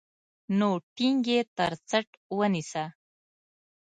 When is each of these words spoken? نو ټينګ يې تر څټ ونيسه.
نو 0.57 0.69
ټينګ 0.95 1.21
يې 1.33 1.39
تر 1.57 1.71
څټ 1.87 2.07
ونيسه. 2.37 2.85